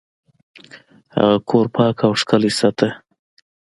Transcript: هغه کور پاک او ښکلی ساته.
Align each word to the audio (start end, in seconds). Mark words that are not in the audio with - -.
هغه 1.15 1.35
کور 1.49 1.65
پاک 1.75 1.97
او 2.05 2.11
ښکلی 2.21 2.51
ساته. 2.59 2.89